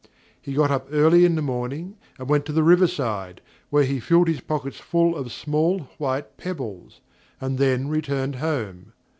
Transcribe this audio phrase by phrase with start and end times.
[0.41, 3.99] He got up early in the morning, and went to the river side, where he
[3.99, 7.01] filled his pockets full of small white pebbles,
[7.39, 8.93] and then returned home.